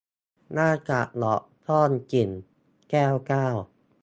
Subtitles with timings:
[0.53, 2.29] หน้ากากดอกซ่อนกลิ่น-
[2.89, 3.47] แก้วเก้า